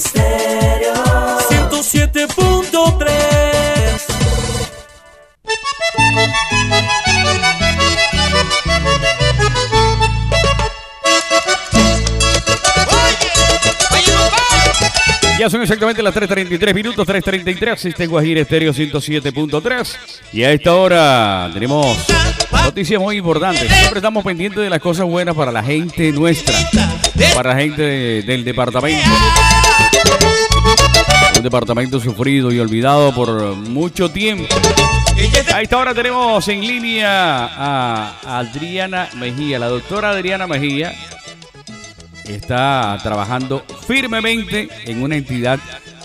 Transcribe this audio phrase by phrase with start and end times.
[0.00, 0.49] Estéreo
[15.40, 19.96] Ya son exactamente las 3.33 minutos, 3.33, existe Guajira Estéreo 107.3.
[20.34, 21.96] Y a esta hora tenemos
[22.62, 23.66] noticias muy importantes.
[23.66, 26.54] Siempre estamos pendientes de las cosas buenas para la gente nuestra,
[27.34, 29.08] para la gente de- del departamento.
[31.38, 34.44] Un departamento sufrido y olvidado por mucho tiempo.
[35.54, 40.94] A esta hora tenemos en línea a Adriana Mejía, la doctora Adriana Mejía
[42.34, 45.58] está trabajando firmemente en una entidad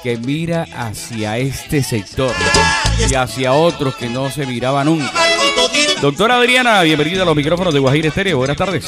[0.03, 2.31] que mira hacia este sector
[3.09, 5.11] y hacia otros que no se miraba nunca.
[6.01, 8.37] Doctora Adriana, bienvenida a los micrófonos de Guajira Estéreo.
[8.37, 8.85] Buenas tardes.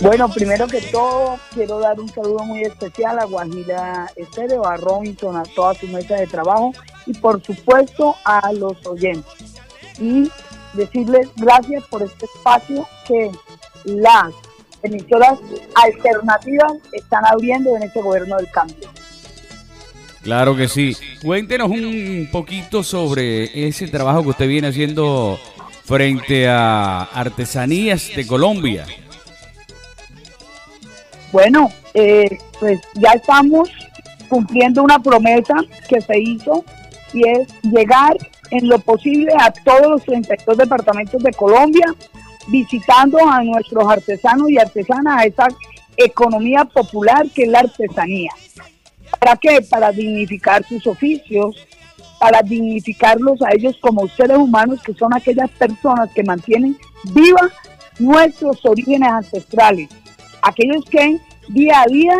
[0.00, 5.36] Bueno, primero que todo, quiero dar un saludo muy especial a Guajira Estéreo, a Robinson,
[5.36, 6.72] a toda su mesa de trabajo
[7.06, 9.32] y por supuesto a los oyentes.
[9.98, 10.30] Y
[10.74, 13.30] decirles gracias por este espacio que
[13.84, 14.32] las
[14.82, 15.38] emisoras
[15.74, 18.88] alternativas están abriendo en este gobierno del cambio.
[20.22, 20.96] Claro que sí.
[21.22, 25.38] Cuéntenos un poquito sobre ese trabajo que usted viene haciendo
[25.84, 28.84] frente a Artesanías de Colombia.
[31.32, 33.70] Bueno, eh, pues ya estamos
[34.28, 35.54] cumpliendo una promesa
[35.88, 36.64] que se hizo
[37.12, 38.16] y es llegar
[38.50, 41.94] en lo posible a todos los 32 departamentos de Colombia,
[42.48, 45.48] visitando a nuestros artesanos y artesanas, a esa
[45.96, 48.30] economía popular que es la artesanía.
[49.18, 49.60] ¿Para qué?
[49.68, 51.56] Para dignificar sus oficios,
[52.20, 56.76] para dignificarlos a ellos como seres humanos, que son aquellas personas que mantienen
[57.12, 57.52] vivas
[57.98, 59.88] nuestros orígenes ancestrales
[60.42, 62.14] aquellos que día a día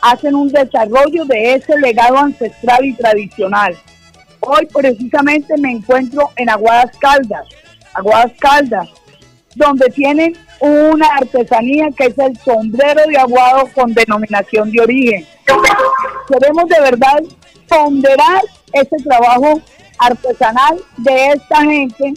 [0.00, 3.76] hacen un desarrollo de ese legado ancestral y tradicional.
[4.40, 7.46] Hoy precisamente me encuentro en Aguadas Caldas,
[7.94, 8.88] Aguadas Caldas,
[9.54, 15.26] donde tienen una artesanía que es el sombrero de aguado con denominación de origen.
[16.28, 17.22] Queremos de verdad
[17.68, 18.42] ponderar
[18.72, 19.60] ese trabajo
[19.98, 22.14] artesanal de esta gente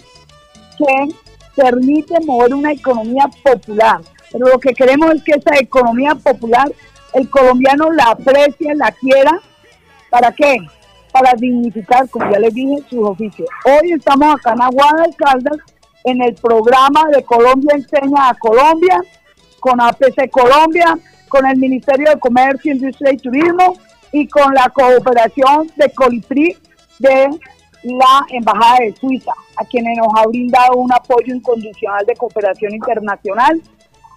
[0.77, 1.15] que
[1.55, 4.01] permite mover una economía popular.
[4.31, 6.71] Pero lo que queremos es que esa economía popular,
[7.13, 9.39] el colombiano la aprecie, la quiera.
[10.09, 10.57] ¿Para qué?
[11.11, 13.47] Para dignificar, como ya les dije, sus oficios.
[13.65, 15.57] Hoy estamos acá en Aguadas Caldas,
[16.03, 19.01] en el programa de Colombia Enseña a Colombia,
[19.59, 20.97] con APC Colombia,
[21.29, 23.77] con el Ministerio de Comercio, Industria y Turismo
[24.11, 26.57] y con la cooperación de Colipri
[26.99, 27.29] de
[27.83, 33.61] la Embajada de Suiza, a quienes nos ha brindado un apoyo incondicional de cooperación internacional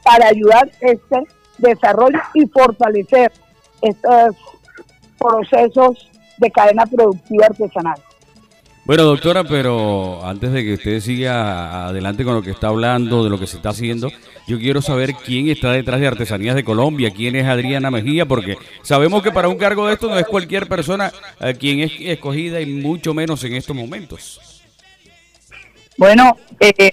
[0.03, 1.23] para ayudar este
[1.59, 3.33] desarrollo y fortalecer
[3.81, 4.37] estos
[5.19, 8.00] procesos de cadena productiva artesanal.
[8.87, 13.31] Bueno, doctora, pero antes de que usted siga adelante con lo que está hablando, de
[13.31, 14.11] lo que se está haciendo,
[14.47, 18.59] yo quiero saber quién está detrás de Artesanías de Colombia, quién es Adriana Mejía, porque
[18.83, 22.61] sabemos que para un cargo de esto no es cualquier persona eh, quien es escogida
[22.61, 24.62] y mucho menos en estos momentos.
[25.97, 26.93] Bueno, eh,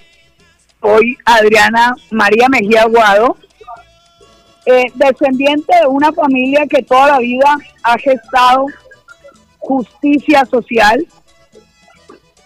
[0.80, 3.36] soy Adriana María Mejía Aguado,
[4.64, 8.64] eh, descendiente de una familia que toda la vida ha gestado
[9.58, 11.06] justicia social,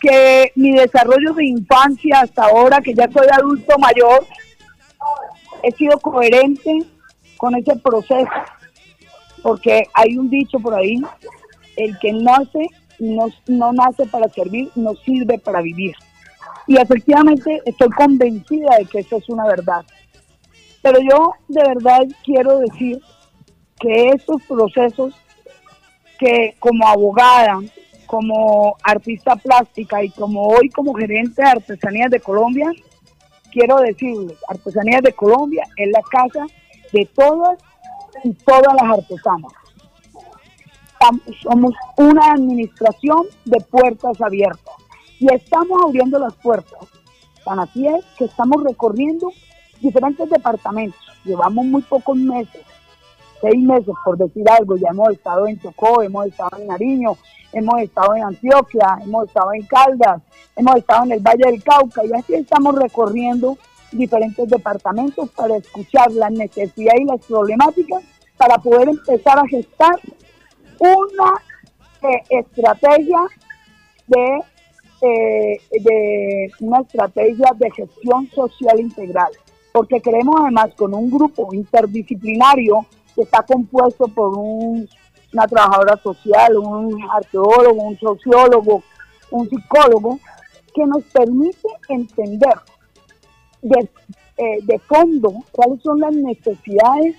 [0.07, 4.25] que mi desarrollo de infancia hasta ahora, que ya soy adulto mayor,
[5.65, 6.79] he sido coherente
[7.37, 8.31] con ese proceso,
[9.43, 10.97] porque hay un dicho por ahí,
[11.77, 12.69] el que nace
[13.01, 15.95] no, no nace para servir, no sirve para vivir.
[16.69, 19.85] Y efectivamente estoy convencida de que eso es una verdad.
[20.83, 23.01] Pero yo de verdad quiero decir
[23.81, 25.15] que estos procesos
[26.19, 27.61] que como abogada,
[28.07, 32.71] como artista plástica y como hoy como gerente de Artesanías de Colombia,
[33.53, 36.47] quiero decirles, Artesanías de Colombia es la casa
[36.93, 37.59] de todas
[38.25, 39.53] y todas las artesanas.
[41.43, 44.75] Somos una administración de puertas abiertas
[45.19, 46.81] y estamos abriendo las puertas.
[47.45, 49.31] Tan así es que estamos recorriendo
[49.81, 51.01] diferentes departamentos.
[51.25, 52.63] Llevamos muy pocos meses,
[53.41, 54.77] seis meses por decir algo.
[54.77, 57.17] Ya hemos estado en Chocó, hemos estado en Nariño,
[57.53, 60.23] hemos estado en Antioquia, hemos estado en Caldas,
[60.57, 63.57] hemos estado en el Valle del Cauca y así estamos recorriendo
[63.93, 68.03] diferentes departamentos para escuchar las necesidades y las problemáticas
[68.37, 69.95] para poder empezar a gestar
[70.79, 71.33] una
[72.03, 73.21] eh, estrategia
[74.07, 74.43] de,
[75.03, 79.33] eh, de una estrategia de gestión social integral,
[79.73, 82.87] porque creemos además con un grupo interdisciplinario
[83.17, 84.89] que está compuesto por un,
[85.33, 88.83] una trabajadora social, un arqueólogo, un sociólogo,
[89.31, 90.21] un psicólogo,
[90.75, 92.55] que nos permite entender
[93.63, 93.89] de,
[94.37, 97.17] eh, de fondo cuáles son las necesidades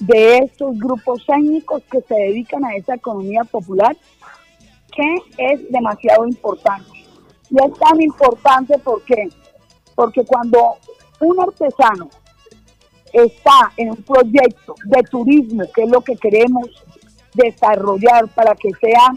[0.00, 3.96] de estos grupos étnicos que se dedican a esa economía popular,
[4.92, 6.90] que es demasiado importante.
[7.50, 9.28] Y es tan importante porque,
[9.94, 10.76] porque cuando
[11.20, 12.08] un artesano
[13.12, 16.68] está en un proyecto de turismo, que es lo que queremos
[17.34, 19.12] desarrollar para que sea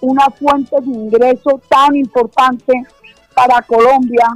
[0.00, 2.72] una fuente de ingreso tan importante
[3.34, 4.26] para Colombia,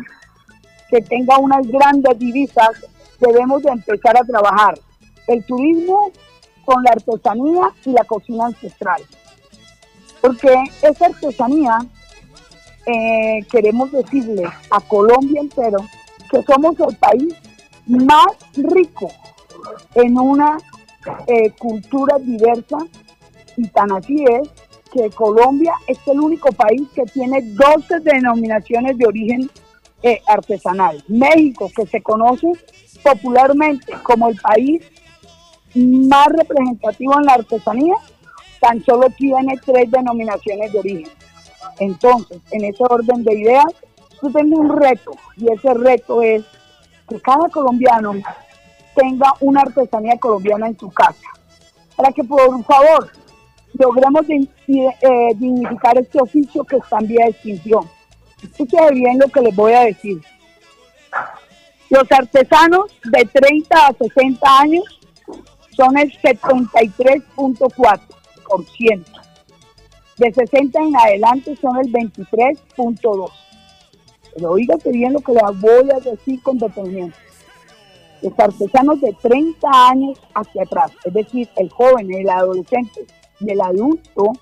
[0.90, 2.70] que tenga unas grandes divisas,
[3.18, 4.78] debemos de empezar a trabajar
[5.28, 6.10] el turismo
[6.64, 9.02] con la artesanía y la cocina ancestral.
[10.20, 11.78] Porque esa artesanía,
[12.86, 15.78] eh, queremos decirle a Colombia entero
[16.30, 17.34] que somos el país
[17.86, 19.10] más rico
[19.94, 20.58] en una
[21.26, 22.78] eh, cultura diversa
[23.56, 24.48] y tan así es
[24.92, 29.50] que Colombia es el único país que tiene 12 denominaciones de origen
[30.02, 31.02] eh, artesanal.
[31.08, 32.52] México, que se conoce
[33.02, 34.82] popularmente como el país
[35.74, 37.94] más representativo en la artesanía,
[38.60, 41.12] tan solo tiene tres denominaciones de origen.
[41.78, 43.74] Entonces, en ese orden de ideas,
[44.22, 46.44] yo tengo un reto y ese reto es
[47.12, 48.12] que cada colombiano
[48.94, 51.24] tenga una artesanía colombiana en su casa,
[51.96, 53.10] para que por favor
[53.74, 54.44] logremos eh,
[55.36, 57.88] dignificar este oficio que está en vía de extinción.
[58.42, 60.20] Escuchen bien lo que les voy a decir.
[61.90, 64.84] Los artesanos de 30 a 60 años
[65.76, 69.04] son el 73.4%.
[70.18, 73.30] De 60 en adelante son el 23.2%.
[74.34, 77.18] Pero oígate bien lo que les voy a decir con detenimiento.
[78.22, 83.04] Los artesanos de 30 años hacia atrás, es decir, el joven, el adolescente
[83.40, 84.32] y el adulto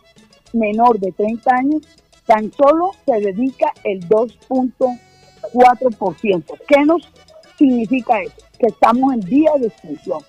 [0.52, 1.81] menor de 30 años,
[2.26, 6.44] tan solo se dedica el 2.4%.
[6.69, 7.08] ¿Qué nos
[7.56, 8.34] significa eso?
[8.58, 10.20] Que estamos en vía de extinción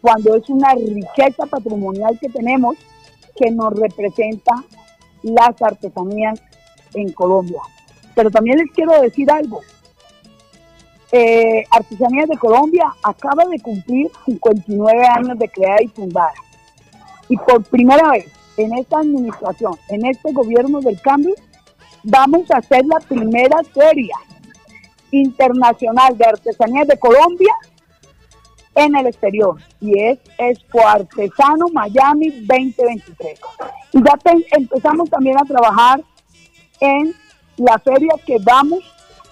[0.00, 2.76] cuando es una riqueza patrimonial que tenemos
[3.36, 4.52] que nos representa
[5.22, 6.40] las artesanías
[6.94, 7.60] en Colombia.
[8.18, 9.60] Pero también les quiero decir algo.
[11.12, 16.32] Eh, Artesanías de Colombia acaba de cumplir 59 años de creada y fundada.
[17.28, 18.26] Y por primera vez
[18.56, 21.32] en esta administración, en este gobierno del cambio,
[22.02, 24.16] vamos a hacer la primera feria
[25.12, 27.54] internacional de artesanías de Colombia
[28.74, 33.38] en el exterior y es Expo Artesano Miami 2023.
[33.92, 34.18] Y ya
[34.56, 36.02] empezamos también a trabajar
[36.80, 37.14] en
[37.58, 38.80] la feria que vamos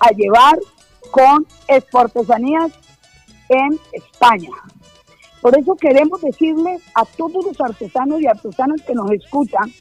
[0.01, 0.59] a llevar
[1.11, 2.73] con Expo Artesanías
[3.49, 4.51] en España.
[5.41, 9.73] Por eso queremos decirles a todos los artesanos y artesanas que nos escuchan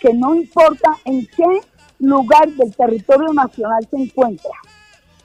[0.00, 1.60] que no importa en qué
[1.98, 4.52] lugar del territorio nacional se encuentra,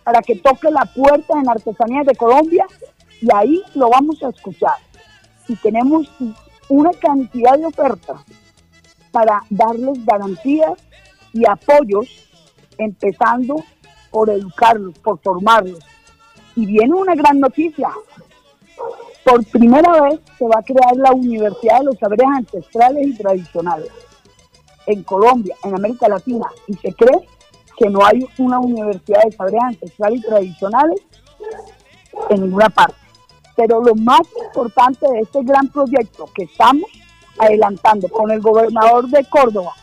[0.04, 2.66] para que toque la puerta en Artesanías de Colombia
[3.22, 4.78] y ahí lo vamos a escuchar.
[5.48, 6.10] Y tenemos
[6.70, 8.22] una cantidad de ofertas
[9.12, 10.74] para darles garantías
[11.34, 12.08] y apoyos,
[12.78, 13.64] empezando
[14.12, 15.80] por educarlos, por formarlos.
[16.56, 17.90] Y viene una gran noticia.
[19.26, 23.90] Por primera vez se va a crear la Universidad de los Saberes Ancestrales y Tradicionales
[24.86, 26.46] en Colombia, en América Latina.
[26.68, 27.28] Y se cree
[27.78, 31.02] que no hay una Universidad de Saberes Ancestrales y Tradicionales
[32.30, 32.96] en ninguna parte.
[33.56, 36.90] Pero lo más importante de este gran proyecto que estamos
[37.40, 39.74] adelantando con el gobernador de Córdoba,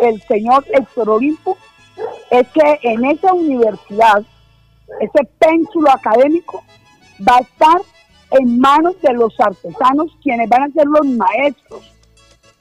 [0.00, 1.56] el señor Héctor Olimpo,
[2.30, 4.22] es que en esa universidad,
[5.00, 6.62] ese pénsulo académico
[7.26, 7.80] va a estar
[8.32, 11.92] en manos de los artesanos, quienes van a ser los maestros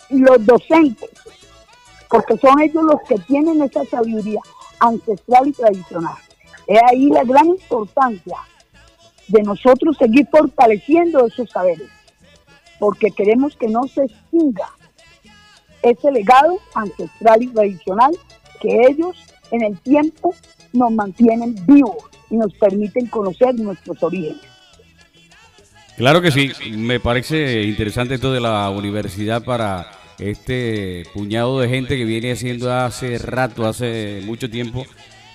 [0.10, 1.10] y los docentes,
[2.10, 4.39] porque son ellos los que tienen esa sabiduría
[4.80, 6.15] ancestral y tradicional.
[6.68, 8.38] Es ahí la gran importancia
[9.27, 11.89] de nosotros seguir fortaleciendo esos saberes,
[12.80, 14.70] porque queremos que no se extinga
[15.89, 18.12] ese legado ancestral y tradicional
[18.60, 19.15] que ellos
[19.51, 20.34] en el tiempo
[20.74, 21.98] nos mantienen vivos
[22.30, 24.42] y nos permiten conocer nuestros orígenes.
[25.96, 31.98] Claro que sí, me parece interesante esto de la universidad para este puñado de gente
[31.98, 34.86] que viene haciendo hace rato, hace mucho tiempo,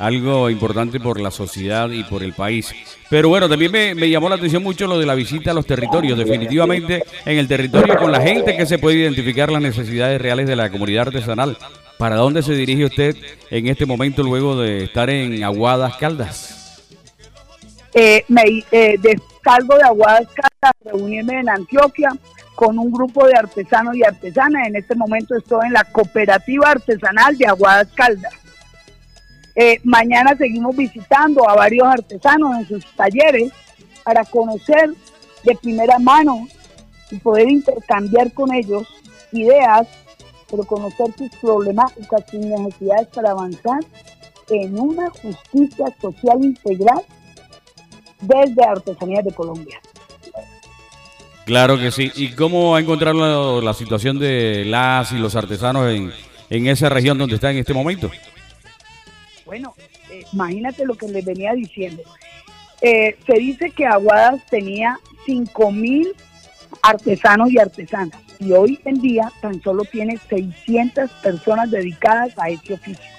[0.00, 2.74] algo importante por la sociedad y por el país.
[3.08, 6.18] Pero bueno, también me, llamó la atención mucho lo de la visita a los territorios.
[6.18, 10.56] Definitivamente en el territorio con la gente que se puede identificar las necesidades reales de
[10.56, 11.56] la comunidad artesanal.
[11.98, 13.16] ¿Para dónde se dirige usted
[13.50, 16.60] en este momento luego de estar en Aguadas Caldas?
[17.94, 22.10] eh, me eh, descargo de Aguadas Caldas, reunirme en Antioquia
[22.54, 24.66] con un grupo de artesanos y artesanas.
[24.66, 28.34] En este momento estoy en la cooperativa artesanal de Aguadas Caldas.
[29.54, 33.52] Eh, mañana seguimos visitando a varios artesanos en sus talleres
[34.04, 34.90] para conocer
[35.44, 36.46] de primera mano
[37.10, 38.86] y poder intercambiar con ellos
[39.32, 39.86] ideas,
[40.50, 43.80] pero conocer sus problemáticas, sus necesidades para avanzar
[44.48, 47.02] en una justicia social integral
[48.20, 49.80] desde Artesanías de Colombia.
[51.44, 52.12] Claro que sí.
[52.14, 56.12] ¿Y cómo ha encontrado la, situación de las y los artesanos en,
[56.48, 58.10] en esa región donde está en este momento?
[59.50, 59.74] Bueno,
[60.12, 62.04] eh, imagínate lo que les venía diciendo.
[62.80, 66.14] Eh, se dice que Aguadas tenía 5 mil
[66.82, 72.74] artesanos y artesanas y hoy en día tan solo tiene 600 personas dedicadas a este
[72.74, 73.10] oficio.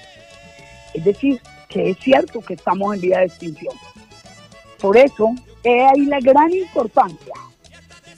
[0.94, 3.76] Es decir, que es cierto que estamos en vía de extinción.
[4.80, 5.36] Por eso,
[5.66, 7.34] es ahí la gran importancia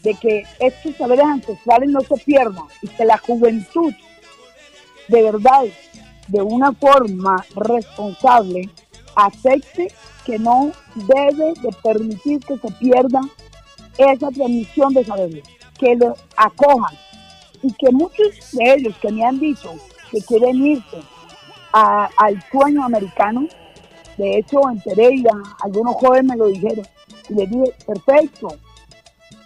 [0.03, 3.91] de que estos saberes ancestrales no se pierdan y que la juventud
[5.07, 5.63] de verdad,
[6.27, 8.69] de una forma responsable,
[9.15, 9.87] acepte
[10.25, 13.21] que no debe de permitir que se pierda
[13.97, 15.43] esa transmisión de saberes,
[15.77, 16.95] que lo acojan.
[17.61, 19.73] Y que muchos de ellos que me han dicho
[20.11, 20.97] que quieren irse
[21.71, 23.47] al sueño americano,
[24.17, 25.31] de hecho en Pereira
[25.63, 26.85] algunos jóvenes me lo dijeron
[27.29, 28.47] y les dije, perfecto,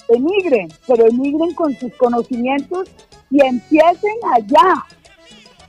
[0.10, 2.90] emigren, pero emigren con sus conocimientos
[3.30, 4.86] y empiecen allá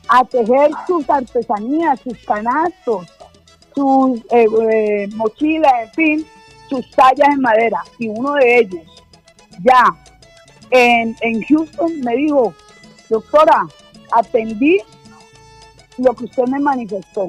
[0.08, 3.06] a tejer sus artesanías, sus canastos,
[3.74, 6.26] sus eh, eh, mochilas, en fin,
[6.68, 7.82] sus tallas en madera.
[7.98, 8.82] Y uno de ellos,
[9.62, 9.84] ya
[10.70, 12.54] en, en Houston, me dijo,
[13.08, 13.66] doctora,
[14.12, 14.78] atendí
[15.98, 17.26] lo que usted me manifestó.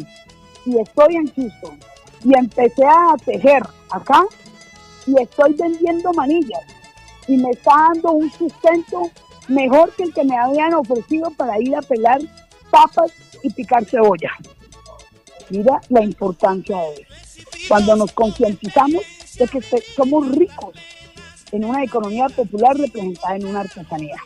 [0.65, 1.79] Y estoy en Houston.
[2.23, 4.23] Y empecé a tejer acá
[5.05, 6.61] y estoy vendiendo manillas.
[7.27, 9.09] Y me está dando un sustento
[9.47, 12.19] mejor que el que me habían ofrecido para ir a pelar
[12.69, 13.11] papas
[13.43, 14.31] y picar cebolla.
[15.49, 17.49] Mira la importancia de eso.
[17.67, 19.03] Cuando nos concientizamos
[19.37, 19.61] de que
[19.95, 20.75] somos ricos
[21.51, 24.17] en una economía popular representada en una artesanía.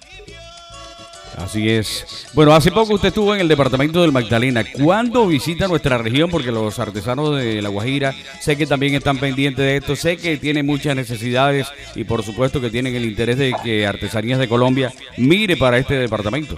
[1.38, 2.28] Así es.
[2.34, 4.64] Bueno, hace poco usted estuvo en el departamento del Magdalena.
[4.84, 6.30] ¿Cuándo visita nuestra región?
[6.30, 10.38] Porque los artesanos de La Guajira sé que también están pendientes de esto, sé que
[10.38, 14.94] tienen muchas necesidades y por supuesto que tienen el interés de que Artesanías de Colombia
[15.18, 16.56] mire para este departamento.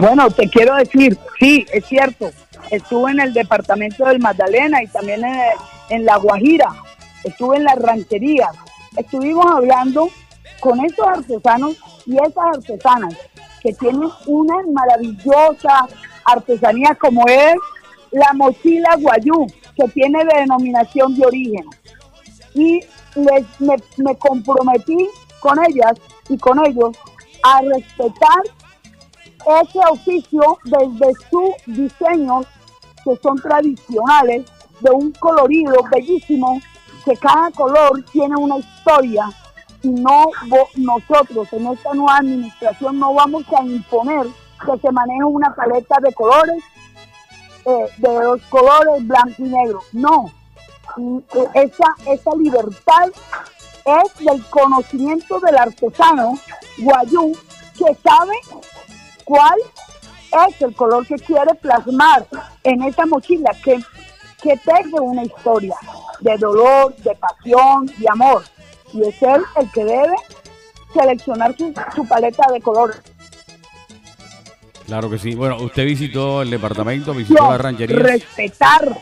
[0.00, 2.30] Bueno, te quiero decir, sí, es cierto.
[2.70, 5.22] Estuve en el departamento del Magdalena y también
[5.88, 6.68] en, La Guajira.
[7.24, 8.54] Estuve en las rancherías.
[8.96, 10.08] Estuvimos hablando
[10.60, 13.14] con esos artesanos y esas artesanas
[13.62, 15.86] que tienen una maravillosa
[16.24, 17.54] artesanía como es
[18.10, 21.64] la mochila guayú, que tiene denominación de origen.
[22.54, 22.80] Y
[23.14, 23.44] les,
[23.96, 25.08] me comprometí
[25.40, 25.94] con ellas
[26.28, 26.96] y con ellos
[27.42, 28.42] a respetar
[29.62, 32.46] ese oficio desde sus diseños
[33.04, 34.44] que son tradicionales,
[34.80, 36.60] de un colorido bellísimo,
[37.04, 39.30] que cada color tiene una historia
[39.82, 40.26] y no
[40.74, 44.26] nosotros en esta nueva administración no vamos a imponer
[44.64, 46.62] que se maneje una paleta de colores,
[47.64, 49.80] eh, de dos colores, blanco y negro.
[49.92, 50.32] No,
[50.96, 53.08] eh, esa, esa libertad
[53.84, 56.38] es del conocimiento del artesano
[56.78, 57.32] guayú
[57.78, 58.34] que sabe
[59.26, 59.58] cuál
[60.48, 62.26] es el color que quiere plasmar
[62.62, 63.78] en esa mochila que,
[64.42, 65.74] que teje una historia
[66.20, 68.44] de dolor, de pasión, de amor.
[68.92, 70.14] Y es él el que debe
[70.94, 72.96] seleccionar su, paleta de colores.
[74.86, 75.34] Claro que sí.
[75.34, 77.98] Bueno, usted visitó el departamento, visitó la ranchería.
[77.98, 78.96] Respetar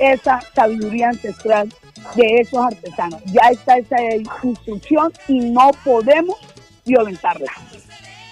[0.00, 1.72] esa sabiduría ancestral
[2.16, 3.22] de esos artesanos.
[3.26, 3.96] Ya está esa
[4.42, 6.36] instrucción y no podemos
[6.84, 7.52] violentarla.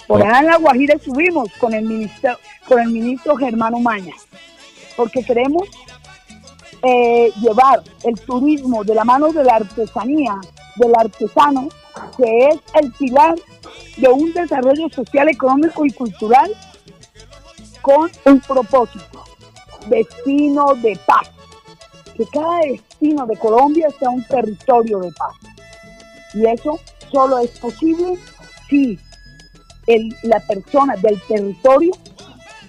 [0.09, 4.15] Por allá en La Guajira subimos con el ministro, con el ministro Germán Maña,
[4.97, 5.69] porque queremos
[6.83, 10.35] eh, llevar el turismo de la mano de la artesanía,
[10.77, 11.69] del artesano,
[12.17, 13.35] que es el pilar
[13.99, 16.57] de un desarrollo social, económico y cultural
[17.83, 19.25] con un propósito,
[19.89, 21.31] destino de paz.
[22.17, 25.37] Que cada destino de Colombia sea un territorio de paz.
[26.33, 26.81] Y eso
[27.13, 28.19] solo es posible
[28.71, 28.99] si
[30.23, 31.93] la persona del territorio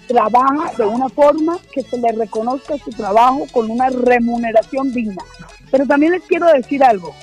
[0.08, 5.22] trabaja de una forma que se le reconozca su trabajo con una remuneración digna.
[5.70, 7.14] Pero también les quiero decir algo.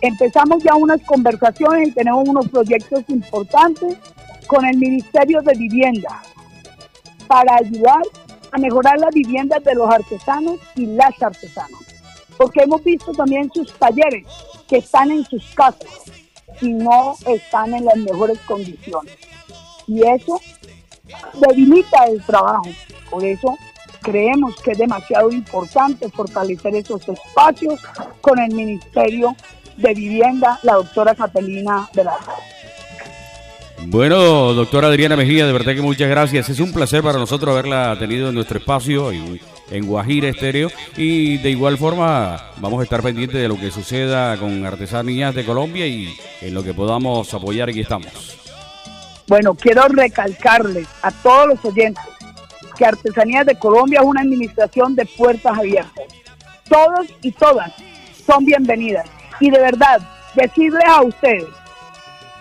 [0.00, 3.96] Empezamos ya unas conversaciones y tenemos unos proyectos importantes
[4.46, 6.22] con el Ministerio de Vivienda
[7.28, 8.02] para ayudar
[8.50, 11.80] a mejorar las viviendas de los artesanos y las artesanas.
[12.36, 14.26] porque hemos visto también sus talleres
[14.66, 16.10] que están en sus casas
[16.60, 19.14] y no están en las mejores condiciones.
[19.86, 20.40] Y eso
[21.34, 22.68] debilita el trabajo.
[23.10, 23.56] Por eso
[24.02, 27.80] creemos que es demasiado importante fortalecer esos espacios
[28.20, 29.34] con el Ministerio
[29.76, 32.34] de Vivienda, la doctora Catalina Velasco.
[33.86, 36.50] Bueno, doctora Adriana Mejía, de verdad que muchas gracias.
[36.50, 39.40] Es un placer para nosotros haberla tenido en nuestro espacio en,
[39.70, 40.70] en Guajira Estéreo.
[40.96, 45.44] Y de igual forma vamos a estar pendientes de lo que suceda con Artesanías de
[45.44, 48.36] Colombia y en lo que podamos apoyar, aquí estamos.
[49.26, 52.02] Bueno, quiero recalcarles a todos los oyentes
[52.76, 56.04] que Artesanías de Colombia es una administración de puertas abiertas.
[56.68, 57.72] Todos y todas
[58.26, 59.08] son bienvenidas.
[59.38, 60.00] Y de verdad,
[60.34, 61.46] decirles a ustedes,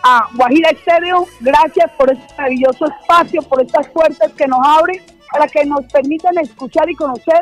[0.04, 5.48] a Guajira Estéreo, gracias por este maravilloso espacio, por estas puertas que nos abren para
[5.48, 7.42] que nos permitan escuchar y conocer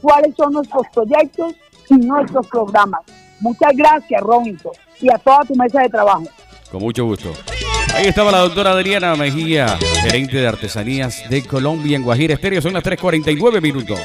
[0.00, 1.54] cuáles son nuestros proyectos
[1.90, 3.00] y nuestros programas.
[3.40, 6.24] Muchas gracias, Robinson, y a toda tu mesa de trabajo.
[6.70, 7.32] Con mucho gusto.
[7.94, 12.60] Ahí estaba la doctora Adriana Mejía, gerente de artesanías de Colombia en Guajira Estéreo.
[12.60, 13.98] Son las 3.49 minutos.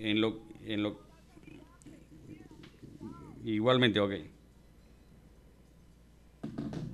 [0.00, 0.98] En lo, en lo,
[3.44, 4.12] igualmente, ok.
[6.64, 6.93] Mm-hmm.